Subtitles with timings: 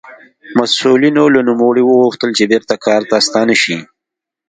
[0.57, 3.77] مسوولینو له نوموړي وغوښتل چې بېرته کار ته ستانه شي.